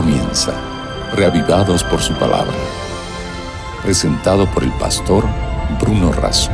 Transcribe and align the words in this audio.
comienza, 0.00 0.52
reavivados 1.16 1.82
por 1.82 1.98
su 1.98 2.14
palabra. 2.14 2.54
Presentado 3.82 4.46
por 4.54 4.62
el 4.62 4.70
pastor 4.78 5.24
Bruno 5.80 6.12
Razo. 6.12 6.52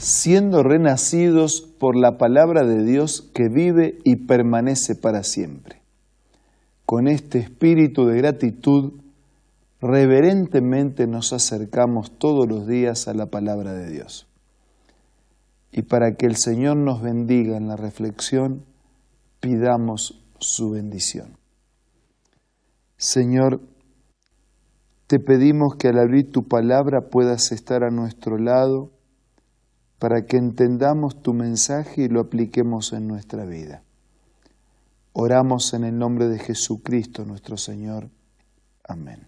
Siendo 0.00 0.64
renacidos 0.64 1.60
por 1.60 1.94
la 1.94 2.18
palabra 2.18 2.64
de 2.64 2.82
Dios 2.82 3.30
que 3.32 3.48
vive 3.48 3.98
y 4.02 4.16
permanece 4.16 4.96
para 4.96 5.22
siempre. 5.22 5.80
Con 6.86 7.06
este 7.06 7.38
espíritu 7.38 8.04
de 8.06 8.16
gratitud, 8.16 8.94
reverentemente 9.80 11.06
nos 11.06 11.32
acercamos 11.32 12.10
todos 12.18 12.48
los 12.48 12.66
días 12.66 13.06
a 13.06 13.14
la 13.14 13.26
palabra 13.26 13.74
de 13.74 13.88
Dios. 13.88 14.26
Y 15.70 15.82
para 15.82 16.16
que 16.16 16.26
el 16.26 16.34
Señor 16.34 16.78
nos 16.78 17.00
bendiga 17.00 17.56
en 17.56 17.68
la 17.68 17.76
reflexión, 17.76 18.64
pidamos 19.40 20.22
su 20.38 20.70
bendición. 20.70 21.36
Señor, 22.96 23.60
te 25.06 25.18
pedimos 25.18 25.74
que 25.76 25.88
al 25.88 25.98
abrir 25.98 26.30
tu 26.30 26.46
palabra 26.46 27.08
puedas 27.10 27.50
estar 27.50 27.82
a 27.82 27.90
nuestro 27.90 28.38
lado 28.38 28.90
para 29.98 30.22
que 30.26 30.36
entendamos 30.36 31.20
tu 31.22 31.34
mensaje 31.34 32.02
y 32.02 32.08
lo 32.08 32.20
apliquemos 32.20 32.92
en 32.92 33.06
nuestra 33.06 33.44
vida. 33.44 33.82
Oramos 35.12 35.74
en 35.74 35.84
el 35.84 35.98
nombre 35.98 36.28
de 36.28 36.38
Jesucristo 36.38 37.24
nuestro 37.24 37.56
Señor. 37.56 38.08
Amén. 38.84 39.26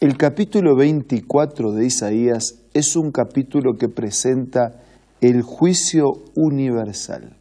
El 0.00 0.16
capítulo 0.16 0.74
24 0.76 1.72
de 1.72 1.84
Isaías 1.84 2.62
es 2.72 2.96
un 2.96 3.12
capítulo 3.12 3.74
que 3.78 3.88
presenta 3.88 4.80
el 5.20 5.42
juicio 5.42 6.06
universal. 6.34 7.39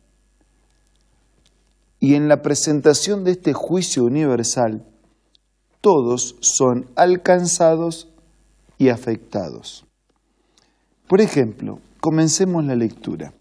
Y 2.00 2.16
en 2.16 2.28
la 2.28 2.42
presentación 2.42 3.23
de 3.23 3.31
este 3.31 3.53
juicio 3.53 4.03
universal, 4.05 4.86
todos 5.81 6.36
son 6.41 6.88
alcanzados 6.95 8.09
y 8.78 8.89
afectados. 8.89 9.86
Por 11.08 11.22
ejemplo, 11.22 11.80
comencemos 12.00 12.64
la 12.66 12.75
lectura. 12.75 13.33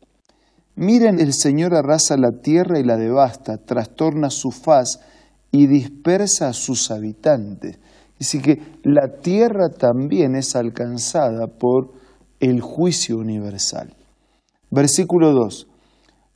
Miren, 0.74 1.20
el 1.20 1.32
Señor 1.32 1.74
arrasa 1.74 2.16
la 2.16 2.40
tierra 2.40 2.78
y 2.78 2.84
la 2.84 2.96
devasta, 2.96 3.58
trastorna 3.58 4.30
su 4.30 4.50
faz 4.50 5.00
y 5.50 5.66
dispersa 5.66 6.48
a 6.48 6.52
sus 6.52 6.90
habitantes. 6.90 7.78
Así 8.20 8.40
que 8.40 8.60
la 8.82 9.20
tierra 9.20 9.68
también 9.68 10.34
es 10.34 10.56
alcanzada 10.56 11.46
por 11.46 11.92
el 12.40 12.60
juicio 12.60 13.18
universal. 13.18 13.94
Versículo 14.70 15.32
2. 15.32 15.66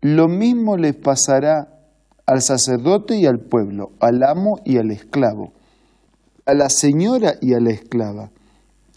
Lo 0.03 0.29
mismo 0.29 0.77
les 0.77 0.97
pasará 0.97 1.72
al 2.27 2.41
sacerdote 2.41 3.17
y 3.17 3.27
al 3.27 3.41
pueblo, 3.41 3.91
al 4.01 4.23
amo 4.23 4.61
y 4.65 4.79
al 4.79 4.91
esclavo, 4.91 5.53
a 6.47 6.55
la 6.55 6.69
señora 6.69 7.35
y 7.41 7.55
a 7.55 7.61
la 7.61 7.71
esclava, 7.71 8.31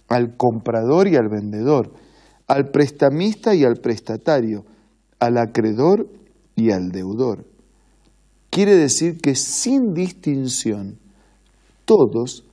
al 0.07 0.35
comprador 0.37 1.07
y 1.07 1.15
al 1.15 1.29
vendedor, 1.29 1.91
al 2.47 2.69
prestamista 2.69 3.55
y 3.55 3.63
al 3.63 3.77
prestatario, 3.77 4.65
al 5.19 5.37
acreedor 5.37 6.07
y 6.55 6.71
al 6.71 6.91
deudor. 6.91 7.45
Quiere 8.49 8.75
decir 8.75 9.17
que 9.19 9.35
sin 9.35 9.93
distinción 9.93 10.97
todos 11.85 12.45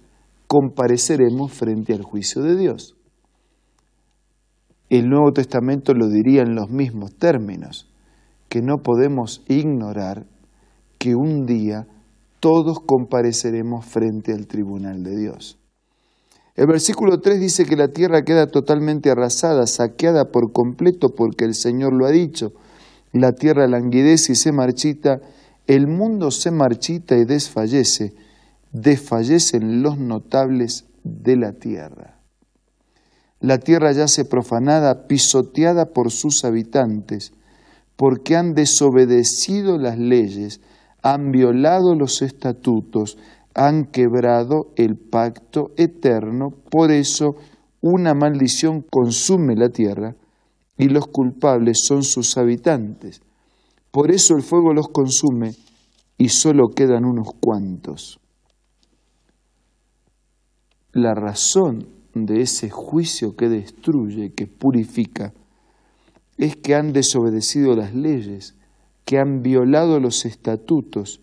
compareceremos 0.47 1.53
frente 1.53 1.95
al 1.95 2.03
juicio 2.03 2.43
de 2.43 2.57
Dios. 2.57 2.97
El 4.91 5.09
Nuevo 5.09 5.33
Testamento 5.33 5.95
lo 5.95 6.09
diría 6.09 6.43
en 6.43 6.55
los 6.55 6.69
mismos 6.69 7.15
términos, 7.15 7.89
que 8.49 8.61
no 8.61 8.83
podemos 8.83 9.43
ignorar 9.49 10.27
que 11.03 11.17
un 11.17 11.47
día 11.47 11.89
todos 12.39 12.79
compareceremos 12.79 13.85
frente 13.85 14.33
al 14.33 14.47
tribunal 14.47 15.03
de 15.03 15.17
Dios. 15.17 15.59
El 16.55 16.69
versículo 16.69 17.19
3 17.19 17.41
dice 17.41 17.65
que 17.65 17.75
la 17.75 17.89
tierra 17.89 18.23
queda 18.23 18.47
totalmente 18.47 19.11
arrasada, 19.11 19.67
saqueada 19.67 20.31
por 20.31 20.53
completo 20.53 21.17
porque 21.17 21.45
el 21.45 21.57
Señor 21.57 21.93
lo 21.93 22.07
ha 22.07 22.13
dicho. 22.13 22.53
La 23.11 23.33
tierra 23.33 23.67
languidece 23.67 24.35
y 24.35 24.37
se 24.37 24.53
marchita, 24.53 25.21
el 25.67 25.89
mundo 25.89 26.31
se 26.31 26.53
marchita 26.53 27.17
y 27.17 27.25
desfallece, 27.25 28.15
desfallecen 28.71 29.83
los 29.83 29.99
notables 29.99 30.85
de 31.03 31.35
la 31.35 31.55
tierra. 31.55 32.21
La 33.41 33.59
tierra 33.59 33.91
yace 33.91 34.25
profanada, 34.25 35.09
pisoteada 35.09 35.87
por 35.87 36.13
sus 36.13 36.45
habitantes, 36.45 37.33
porque 37.97 38.37
han 38.37 38.55
desobedecido 38.55 39.79
las 39.79 39.99
leyes, 39.99 40.61
han 41.03 41.31
violado 41.31 41.95
los 41.95 42.23
estatutos, 42.23 43.19
han 43.55 43.87
quebrado 43.87 44.73
el 44.77 44.97
pacto 44.97 45.73
eterno, 45.77 46.51
por 46.71 46.91
eso 46.91 47.35
una 47.81 48.15
maldición 48.15 48.83
consume 48.89 49.57
la 49.57 49.69
tierra 49.69 50.15
y 50.79 50.89
los 50.89 51.07
culpables 51.09 51.81
son 51.85 52.03
sus 52.03 52.39
habitantes. 52.39 53.21
Por 53.91 54.11
eso 54.11 54.37
el 54.37 54.43
fuego 54.43 54.73
los 54.73 54.89
consume 54.89 55.55
y 56.17 56.29
solo 56.29 56.69
quedan 56.69 57.05
unos 57.05 57.29
cuantos. 57.41 58.21
La 60.93 61.15
razón 61.15 61.89
de 62.15 62.43
ese 62.43 62.71
juicio 62.71 63.35
que 63.35 63.49
destruye, 63.49 64.33
que 64.33 64.47
purifica, 64.47 65.33
es 66.39 66.57
que 66.57 66.75
han 66.75 66.93
desobedecido 66.93 67.75
las 67.75 67.95
leyes, 67.95 68.55
que 69.05 69.19
han 69.19 69.43
violado 69.43 70.01
los 70.01 70.25
estatutos, 70.25 71.21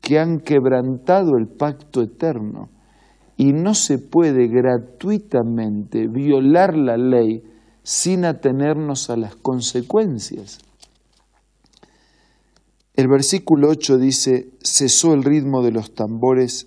que 0.00 0.18
han 0.18 0.40
quebrantado 0.40 1.36
el 1.38 1.48
pacto 1.48 2.02
eterno. 2.02 2.68
Y 3.36 3.52
no 3.52 3.74
se 3.74 3.98
puede 3.98 4.48
gratuitamente 4.48 6.06
violar 6.08 6.76
la 6.76 6.96
ley 6.96 7.42
sin 7.82 8.24
atenernos 8.24 9.10
a 9.10 9.16
las 9.16 9.34
consecuencias. 9.36 10.58
El 12.94 13.08
versículo 13.08 13.70
8 13.70 13.96
dice, 13.96 14.50
cesó 14.62 15.14
el 15.14 15.24
ritmo 15.24 15.62
de 15.62 15.72
los 15.72 15.94
tambores, 15.94 16.66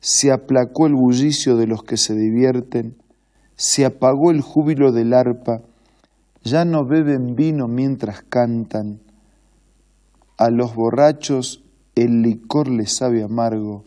se 0.00 0.32
aplacó 0.32 0.86
el 0.86 0.94
bullicio 0.94 1.56
de 1.56 1.66
los 1.66 1.82
que 1.82 1.98
se 1.98 2.14
divierten, 2.14 2.96
se 3.56 3.84
apagó 3.84 4.30
el 4.30 4.40
júbilo 4.40 4.90
del 4.90 5.12
arpa, 5.12 5.60
ya 6.42 6.64
no 6.64 6.86
beben 6.86 7.34
vino 7.34 7.66
mientras 7.68 8.22
cantan, 8.22 9.00
a 10.40 10.48
los 10.48 10.74
borrachos 10.74 11.62
el 11.94 12.22
licor 12.22 12.66
les 12.68 12.96
sabe 12.96 13.22
amargo, 13.22 13.84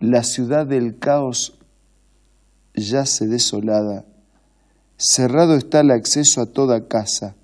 la 0.00 0.24
ciudad 0.24 0.66
del 0.66 0.98
caos 0.98 1.56
yace 2.74 3.28
desolada, 3.28 4.04
cerrado 4.96 5.54
está 5.54 5.82
el 5.82 5.92
acceso 5.92 6.40
a 6.40 6.46
toda 6.46 6.88
casa, 6.88 7.36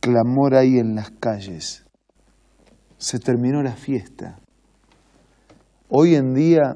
clamor 0.00 0.56
hay 0.56 0.80
en 0.80 0.96
las 0.96 1.12
calles. 1.12 1.84
Se 2.98 3.20
terminó 3.20 3.62
la 3.62 3.76
fiesta. 3.76 4.40
Hoy 5.88 6.16
en 6.16 6.34
día 6.34 6.74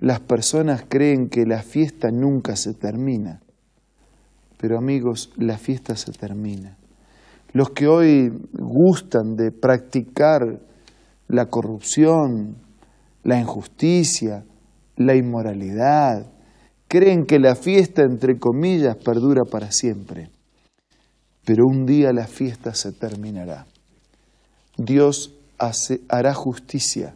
las 0.00 0.18
personas 0.18 0.84
creen 0.88 1.28
que 1.28 1.46
la 1.46 1.62
fiesta 1.62 2.10
nunca 2.10 2.56
se 2.56 2.74
termina, 2.74 3.40
pero 4.58 4.78
amigos, 4.78 5.30
la 5.36 5.58
fiesta 5.58 5.94
se 5.94 6.10
termina 6.10 6.76
los 7.54 7.70
que 7.70 7.86
hoy 7.86 8.32
gustan 8.52 9.36
de 9.36 9.52
practicar 9.52 10.60
la 11.28 11.46
corrupción, 11.46 12.56
la 13.22 13.38
injusticia, 13.38 14.44
la 14.96 15.14
inmoralidad, 15.14 16.26
creen 16.88 17.24
que 17.26 17.38
la 17.38 17.54
fiesta, 17.54 18.02
entre 18.02 18.40
comillas, 18.40 18.96
perdura 18.96 19.44
para 19.44 19.70
siempre. 19.70 20.30
Pero 21.44 21.64
un 21.66 21.86
día 21.86 22.12
la 22.12 22.26
fiesta 22.26 22.74
se 22.74 22.90
terminará. 22.90 23.66
Dios 24.76 25.36
hará 26.08 26.34
justicia 26.34 27.14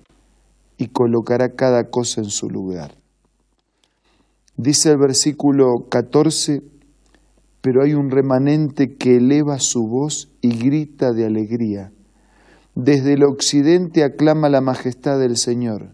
y 0.77 0.87
colocará 0.87 1.49
cada 1.57 1.91
cosa 1.91 2.21
en 2.21 2.31
su 2.31 2.49
lugar. 2.49 2.95
Dice 4.57 4.91
el 4.91 4.99
versículo 4.99 5.89
14, 5.91 6.63
pero 7.61 7.83
hay 7.83 7.95
un 7.95 8.11
remanente 8.11 8.97
que 8.97 9.17
eleva 9.17 9.59
su 9.59 9.87
voz 9.87 10.31
y 10.41 10.57
grita 10.57 11.13
de 11.13 11.27
alegría. 11.27 11.93
Desde 12.75 13.15
el 13.15 13.25
occidente 13.25 14.05
aclama 14.05 14.49
la 14.49 14.61
majestad 14.61 15.19
del 15.19 15.37
Señor. 15.37 15.91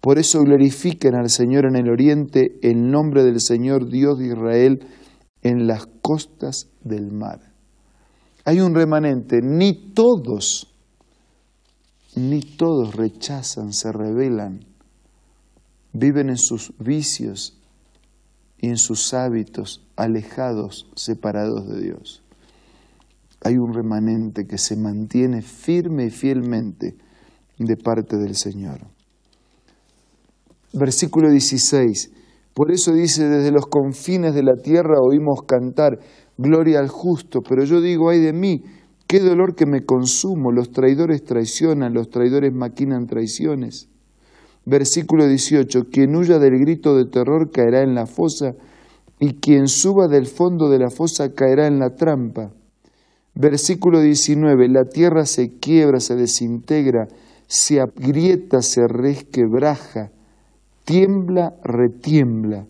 Por 0.00 0.18
eso 0.18 0.40
glorifiquen 0.42 1.16
al 1.16 1.30
Señor 1.30 1.66
en 1.66 1.76
el 1.76 1.90
oriente, 1.90 2.58
el 2.62 2.90
nombre 2.90 3.24
del 3.24 3.40
Señor 3.40 3.88
Dios 3.88 4.18
de 4.18 4.28
Israel 4.28 4.86
en 5.42 5.66
las 5.66 5.86
costas 6.02 6.68
del 6.84 7.10
mar. 7.10 7.40
Hay 8.44 8.60
un 8.60 8.74
remanente, 8.74 9.40
ni 9.42 9.92
todos, 9.92 10.72
ni 12.14 12.40
todos 12.40 12.94
rechazan, 12.94 13.72
se 13.72 13.90
rebelan, 13.90 14.64
viven 15.92 16.28
en 16.28 16.38
sus 16.38 16.72
vicios, 16.78 17.56
y 18.58 18.68
en 18.68 18.78
sus 18.78 19.12
hábitos 19.14 19.85
alejados, 19.96 20.90
separados 20.94 21.68
de 21.68 21.80
Dios. 21.80 22.22
hay 23.42 23.58
un 23.58 23.72
remanente 23.72 24.46
que 24.46 24.58
se 24.58 24.76
mantiene 24.76 25.40
firme 25.40 26.06
y 26.06 26.10
fielmente 26.10 26.96
de 27.58 27.76
parte 27.76 28.16
del 28.16 28.34
Señor. 28.34 28.80
Versículo 30.72 31.30
16. 31.30 32.10
Por 32.54 32.72
eso 32.72 32.92
dice, 32.92 33.28
desde 33.28 33.52
los 33.52 33.66
confines 33.66 34.34
de 34.34 34.42
la 34.42 34.56
tierra 34.56 35.00
oímos 35.00 35.42
cantar, 35.46 36.00
gloria 36.38 36.80
al 36.80 36.88
justo, 36.88 37.40
pero 37.46 37.64
yo 37.64 37.80
digo, 37.80 38.10
ay 38.10 38.20
de 38.20 38.32
mí, 38.32 38.64
qué 39.06 39.20
dolor 39.20 39.54
que 39.54 39.66
me 39.66 39.84
consumo, 39.84 40.50
los 40.52 40.72
traidores 40.72 41.22
traicionan, 41.24 41.94
los 41.94 42.10
traidores 42.10 42.52
maquinan 42.52 43.06
traiciones. 43.06 43.88
Versículo 44.64 45.26
18, 45.28 45.84
quien 45.90 46.16
huya 46.16 46.38
del 46.38 46.58
grito 46.58 46.96
de 46.96 47.04
terror 47.04 47.50
caerá 47.50 47.82
en 47.82 47.94
la 47.94 48.06
fosa, 48.06 48.54
y 49.18 49.34
quien 49.34 49.68
suba 49.68 50.08
del 50.08 50.26
fondo 50.26 50.68
de 50.68 50.78
la 50.78 50.90
fosa 50.90 51.32
caerá 51.32 51.66
en 51.66 51.78
la 51.78 51.90
trampa. 51.90 52.50
Versículo 53.34 54.00
19, 54.00 54.68
la 54.68 54.84
tierra 54.84 55.26
se 55.26 55.58
quiebra, 55.58 56.00
se 56.00 56.14
desintegra, 56.14 57.08
se 57.46 57.80
agrieta, 57.80 58.62
se 58.62 58.86
resquebraja, 58.88 60.10
tiembla, 60.84 61.54
retiembla, 61.62 62.66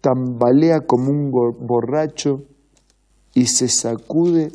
tambalea 0.00 0.80
como 0.86 1.10
un 1.10 1.30
borracho 1.30 2.42
y 3.34 3.46
se 3.46 3.68
sacude 3.68 4.50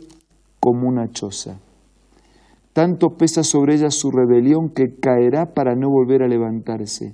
como 0.60 0.88
una 0.88 1.10
choza. 1.12 1.60
Tanto 2.74 3.10
pesa 3.18 3.44
sobre 3.44 3.76
ella 3.76 3.92
su 3.92 4.12
rebelión 4.12 4.70
que 4.70 4.96
caerá 5.00 5.54
para 5.54 5.76
no 5.76 5.90
volver 5.90 6.24
a 6.24 6.28
levantarse. 6.28 7.14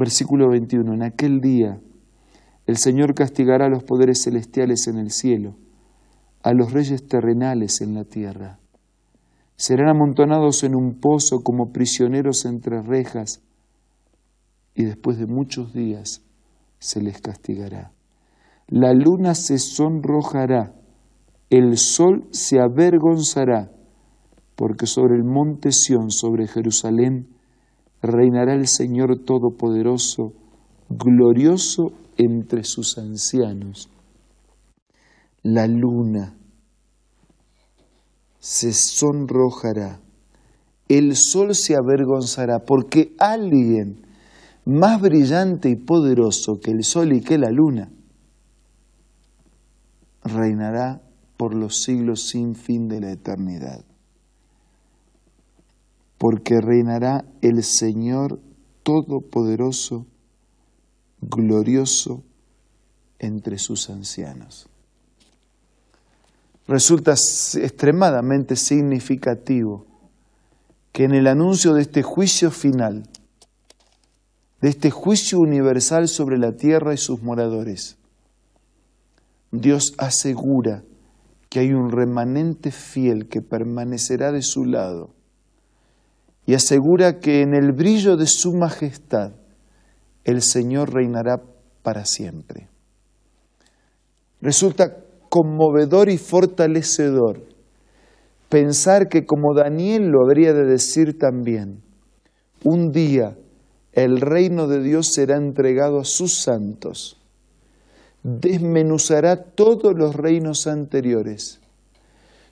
Versículo 0.00 0.48
21. 0.48 0.94
En 0.94 1.02
aquel 1.02 1.40
día 1.40 1.78
el 2.66 2.76
Señor 2.76 3.14
castigará 3.14 3.66
a 3.66 3.70
los 3.70 3.84
poderes 3.84 4.22
celestiales 4.24 4.86
en 4.86 4.96
el 4.98 5.10
cielo, 5.10 5.56
a 6.42 6.52
los 6.54 6.72
reyes 6.72 7.06
terrenales 7.06 7.80
en 7.82 7.94
la 7.94 8.04
tierra 8.04 8.60
serán 9.60 9.90
amontonados 9.90 10.64
en 10.64 10.74
un 10.74 10.98
pozo 11.00 11.40
como 11.44 11.70
prisioneros 11.70 12.46
entre 12.46 12.80
rejas, 12.80 13.42
y 14.74 14.86
después 14.86 15.18
de 15.18 15.26
muchos 15.26 15.74
días 15.74 16.22
se 16.78 17.02
les 17.02 17.20
castigará. 17.20 17.92
La 18.68 18.94
luna 18.94 19.34
se 19.34 19.58
sonrojará, 19.58 20.72
el 21.50 21.76
sol 21.76 22.26
se 22.30 22.58
avergonzará, 22.58 23.70
porque 24.56 24.86
sobre 24.86 25.16
el 25.16 25.24
monte 25.24 25.72
Sión, 25.72 26.10
sobre 26.10 26.48
Jerusalén, 26.48 27.28
reinará 28.02 28.54
el 28.54 28.66
Señor 28.66 29.18
Todopoderoso, 29.24 30.32
glorioso 30.88 31.92
entre 32.16 32.64
sus 32.64 32.98
ancianos. 32.98 33.88
La 35.42 35.66
luna 35.66 36.34
se 38.38 38.72
sonrojará, 38.72 40.00
el 40.88 41.16
sol 41.16 41.54
se 41.54 41.76
avergonzará, 41.76 42.60
porque 42.60 43.14
alguien 43.18 44.06
más 44.64 45.00
brillante 45.00 45.70
y 45.70 45.76
poderoso 45.76 46.58
que 46.60 46.70
el 46.70 46.84
sol 46.84 47.12
y 47.12 47.20
que 47.20 47.38
la 47.38 47.50
luna 47.50 47.90
reinará 50.24 51.00
por 51.36 51.54
los 51.54 51.82
siglos 51.82 52.28
sin 52.28 52.54
fin 52.54 52.88
de 52.88 53.00
la 53.00 53.12
eternidad. 53.12 53.84
Porque 56.20 56.60
reinará 56.60 57.24
el 57.40 57.64
Señor 57.64 58.40
Todopoderoso, 58.82 60.04
glorioso 61.22 62.22
entre 63.18 63.56
sus 63.56 63.88
ancianos. 63.88 64.68
Resulta 66.68 67.12
extremadamente 67.12 68.54
significativo 68.54 69.86
que 70.92 71.04
en 71.04 71.14
el 71.14 71.26
anuncio 71.26 71.72
de 71.72 71.80
este 71.80 72.02
juicio 72.02 72.50
final, 72.50 73.08
de 74.60 74.68
este 74.68 74.90
juicio 74.90 75.38
universal 75.38 76.06
sobre 76.06 76.36
la 76.36 76.52
tierra 76.52 76.92
y 76.92 76.98
sus 76.98 77.22
moradores, 77.22 77.96
Dios 79.52 79.94
asegura 79.96 80.84
que 81.48 81.60
hay 81.60 81.72
un 81.72 81.90
remanente 81.90 82.72
fiel 82.72 83.26
que 83.26 83.40
permanecerá 83.40 84.32
de 84.32 84.42
su 84.42 84.66
lado 84.66 85.14
y 86.50 86.54
asegura 86.54 87.20
que 87.20 87.42
en 87.42 87.54
el 87.54 87.70
brillo 87.70 88.16
de 88.16 88.26
su 88.26 88.52
majestad 88.52 89.30
el 90.24 90.42
Señor 90.42 90.92
reinará 90.92 91.40
para 91.84 92.04
siempre. 92.04 92.66
Resulta 94.40 94.96
conmovedor 95.28 96.08
y 96.08 96.18
fortalecedor 96.18 97.40
pensar 98.48 99.08
que 99.08 99.26
como 99.26 99.54
Daniel 99.54 100.08
lo 100.08 100.24
habría 100.24 100.52
de 100.52 100.64
decir 100.64 101.20
también, 101.20 101.82
un 102.64 102.90
día 102.90 103.36
el 103.92 104.20
reino 104.20 104.66
de 104.66 104.82
Dios 104.82 105.06
será 105.06 105.36
entregado 105.36 106.00
a 106.00 106.04
sus 106.04 106.34
santos, 106.34 107.16
desmenuzará 108.24 109.36
todos 109.36 109.92
los 109.96 110.16
reinos 110.16 110.66
anteriores, 110.66 111.60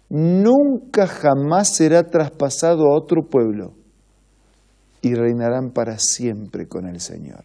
nunca 0.08 1.08
jamás 1.08 1.74
será 1.74 2.04
traspasado 2.04 2.84
a 2.84 2.96
otro 2.96 3.22
pueblo 3.28 3.77
y 5.02 5.14
reinarán 5.14 5.70
para 5.70 5.98
siempre 5.98 6.66
con 6.66 6.86
el 6.86 7.00
Señor. 7.00 7.44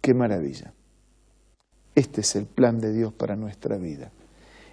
Qué 0.00 0.14
maravilla. 0.14 0.72
Este 1.94 2.20
es 2.20 2.36
el 2.36 2.46
plan 2.46 2.78
de 2.78 2.92
Dios 2.92 3.12
para 3.12 3.36
nuestra 3.36 3.76
vida. 3.76 4.10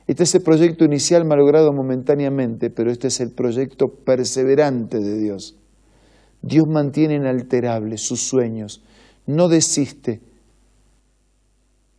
Este 0.07 0.23
es 0.23 0.35
el 0.35 0.43
proyecto 0.43 0.85
inicial 0.85 1.25
malogrado 1.25 1.73
momentáneamente, 1.73 2.69
pero 2.69 2.91
este 2.91 3.07
es 3.07 3.19
el 3.19 3.31
proyecto 3.31 3.87
perseverante 3.87 4.99
de 4.99 5.17
Dios. 5.17 5.55
Dios 6.43 6.67
mantiene 6.67 7.15
inalterables 7.15 8.01
sus 8.01 8.21
sueños, 8.21 8.83
no 9.25 9.49
desiste. 9.49 10.21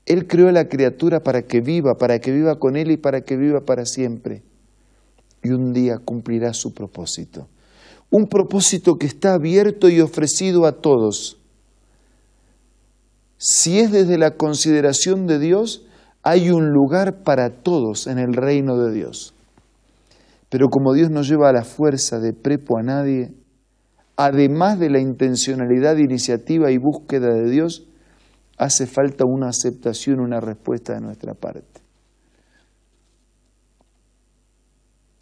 Él 0.07 0.29
creó 0.29 0.49
a 0.49 0.53
la 0.53 0.69
criatura 0.69 1.19
para 1.19 1.43
que 1.43 1.61
viva, 1.61 1.99
para 1.99 2.21
que 2.21 2.31
viva 2.31 2.61
con 2.61 2.77
Él 2.77 2.93
y 2.93 2.97
para 2.97 3.23
que 3.23 3.37
viva 3.37 3.63
para 3.63 3.85
siempre. 3.85 4.43
Y 5.43 5.51
un 5.51 5.73
día 5.73 5.99
cumplirá 5.99 6.55
su 6.55 6.73
propósito. 6.73 7.49
Un 8.11 8.27
propósito 8.27 8.95
que 8.95 9.07
está 9.07 9.35
abierto 9.35 9.89
y 9.89 10.01
ofrecido 10.01 10.67
a 10.67 10.73
todos 10.73 11.39
si 13.39 13.81
es 13.81 13.93
desde 13.93 14.19
la 14.19 14.33
consideración 14.33 15.27
de 15.27 15.39
Dios, 15.39 15.87
hay 16.23 16.51
un 16.51 16.71
lugar 16.71 17.23
para 17.23 17.51
todos 17.51 18.07
en 18.07 18.19
el 18.19 18.33
reino 18.33 18.79
de 18.79 18.93
Dios. 18.93 19.35
Pero 20.49 20.69
como 20.69 20.95
Dios 20.95 21.11
no 21.11 21.23
lleva 21.23 21.51
a 21.51 21.53
la 21.53 21.65
fuerza 21.65 22.19
de 22.19 22.33
prepo 22.33 22.79
a 22.79 22.83
nadie, 22.83 23.35
además 24.17 24.79
de 24.79 24.91
la 24.91 25.01
intencionalidad, 25.01 25.97
iniciativa 25.99 26.71
y 26.71 26.79
búsqueda 26.79 27.33
de 27.35 27.51
Dios, 27.51 27.87
hace 28.57 28.87
falta 28.87 29.25
una 29.27 29.49
aceptación, 29.49 30.21
una 30.21 30.41
respuesta 30.41 30.95
de 30.95 31.01
nuestra 31.01 31.35
parte. 31.35 31.83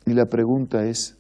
Y 0.07 0.13
la 0.13 0.27
pregunta 0.27 0.85
es, 0.85 1.17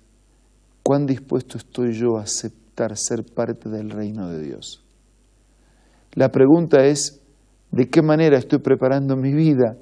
¿cuán 0.84 1.06
dispuesto 1.06 1.56
estoy 1.56 1.94
yo 1.94 2.18
a 2.18 2.22
aceptar 2.22 2.96
ser 2.96 3.24
parte 3.24 3.68
del 3.70 3.90
reino 3.90 4.28
de 4.28 4.40
Dios? 4.40 4.84
La 6.12 6.28
pregunta 6.28 6.84
es, 6.84 7.20
¿de 7.72 7.88
qué 7.88 8.02
manera 8.02 8.36
estoy 8.36 8.58
preparando 8.58 9.16
mi 9.16 9.32
vida 9.32 9.76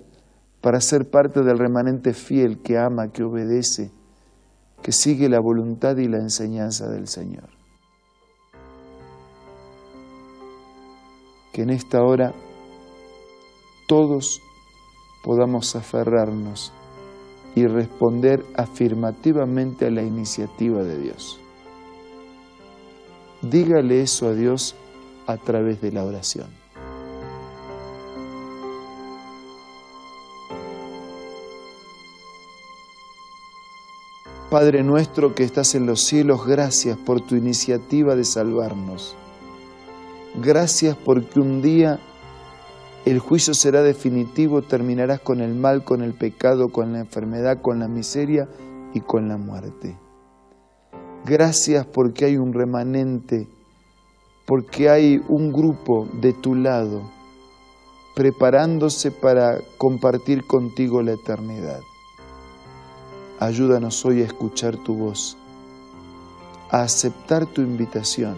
para 0.62 0.80
ser 0.80 1.10
parte 1.10 1.42
del 1.42 1.58
remanente 1.58 2.14
fiel 2.14 2.62
que 2.62 2.78
ama, 2.78 3.08
que 3.08 3.24
obedece, 3.24 3.90
que 4.80 4.92
sigue 4.92 5.28
la 5.28 5.40
voluntad 5.40 5.96
y 5.96 6.08
la 6.08 6.18
enseñanza 6.18 6.88
del 6.88 7.08
Señor? 7.08 7.50
Que 11.52 11.62
en 11.62 11.70
esta 11.70 12.00
hora 12.02 12.32
todos 13.88 14.40
podamos 15.24 15.74
aferrarnos 15.74 16.72
y 17.54 17.66
responder 17.66 18.44
afirmativamente 18.56 19.86
a 19.86 19.90
la 19.90 20.02
iniciativa 20.02 20.82
de 20.82 20.98
Dios. 20.98 21.40
Dígale 23.42 24.02
eso 24.02 24.28
a 24.28 24.34
Dios 24.34 24.74
a 25.26 25.36
través 25.36 25.80
de 25.80 25.92
la 25.92 26.04
oración. 26.04 26.62
Padre 34.52 34.82
nuestro 34.82 35.34
que 35.34 35.44
estás 35.44 35.74
en 35.74 35.86
los 35.86 36.02
cielos, 36.02 36.46
gracias 36.46 36.98
por 36.98 37.22
tu 37.22 37.36
iniciativa 37.36 38.14
de 38.14 38.24
salvarnos. 38.24 39.16
Gracias 40.34 40.94
porque 40.94 41.40
un 41.40 41.62
día 41.62 41.98
el 43.04 43.18
juicio 43.18 43.54
será 43.54 43.82
definitivo, 43.82 44.62
terminarás 44.62 45.20
con 45.20 45.40
el 45.40 45.54
mal, 45.54 45.84
con 45.84 46.02
el 46.02 46.14
pecado, 46.14 46.68
con 46.68 46.92
la 46.92 47.00
enfermedad, 47.00 47.60
con 47.60 47.78
la 47.78 47.88
miseria 47.88 48.48
y 48.94 49.00
con 49.00 49.28
la 49.28 49.36
muerte. 49.36 49.98
Gracias 51.24 51.86
porque 51.86 52.26
hay 52.26 52.36
un 52.36 52.52
remanente 52.52 53.48
porque 54.46 54.90
hay 54.90 55.22
un 55.28 55.52
grupo 55.52 56.06
de 56.20 56.32
tu 56.32 56.54
lado 56.54 57.10
preparándose 58.14 59.10
para 59.10 59.58
compartir 59.78 60.46
contigo 60.46 61.02
la 61.02 61.12
eternidad. 61.12 61.80
Ayúdanos 63.38 64.04
hoy 64.04 64.20
a 64.20 64.26
escuchar 64.26 64.76
tu 64.76 64.94
voz, 64.94 65.36
a 66.70 66.82
aceptar 66.82 67.46
tu 67.46 67.62
invitación 67.62 68.36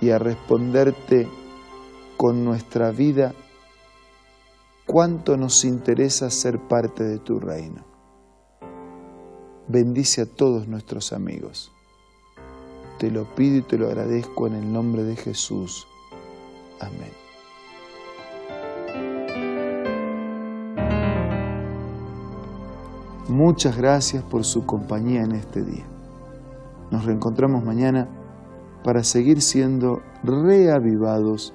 y 0.00 0.10
a 0.10 0.18
responderte 0.18 1.28
con 2.18 2.44
nuestra 2.44 2.90
vida 2.90 3.32
cuánto 4.86 5.36
nos 5.36 5.64
interesa 5.64 6.30
ser 6.30 6.58
parte 6.58 7.04
de 7.04 7.20
tu 7.20 7.38
reino. 7.38 7.84
Bendice 9.68 10.22
a 10.22 10.26
todos 10.26 10.66
nuestros 10.66 11.12
amigos. 11.12 11.70
Te 12.98 13.12
lo 13.12 13.32
pido 13.36 13.58
y 13.58 13.62
te 13.62 13.78
lo 13.78 13.86
agradezco 13.86 14.48
en 14.48 14.54
el 14.54 14.72
nombre 14.72 15.04
de 15.04 15.14
Jesús. 15.14 15.86
Amén. 16.80 17.12
Muchas 23.28 23.76
gracias 23.76 24.24
por 24.24 24.44
su 24.44 24.66
compañía 24.66 25.22
en 25.22 25.36
este 25.36 25.62
día. 25.62 25.86
Nos 26.90 27.04
reencontramos 27.04 27.62
mañana 27.62 28.08
para 28.82 29.04
seguir 29.04 29.40
siendo 29.40 30.02
reavivados 30.24 31.54